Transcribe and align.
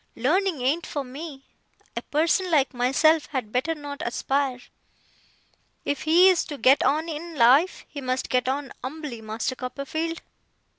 Learning 0.15 0.61
ain't 0.63 0.87
for 0.87 1.03
me. 1.03 1.45
A 1.95 2.01
person 2.01 2.49
like 2.49 2.73
myself 2.73 3.27
had 3.27 3.51
better 3.51 3.75
not 3.75 4.01
aspire. 4.03 4.59
If 5.85 6.01
he 6.01 6.27
is 6.27 6.43
to 6.45 6.57
get 6.57 6.81
on 6.81 7.07
in 7.07 7.35
life, 7.37 7.85
he 7.87 8.01
must 8.01 8.27
get 8.31 8.49
on 8.49 8.71
umbly, 8.83 9.21
Master 9.21 9.53
Copperfield! 9.55 10.19